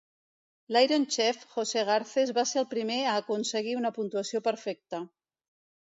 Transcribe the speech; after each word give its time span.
L'"Iron 0.71 1.05
Chef" 1.15 1.43
Jose 1.51 1.83
Garces 1.91 2.33
va 2.39 2.45
ser 2.53 2.61
el 2.63 2.67
primer 2.73 2.99
a 3.11 3.15
aconseguir 3.25 3.79
una 3.83 3.93
puntuació 3.99 4.43
perfecta. 4.49 5.07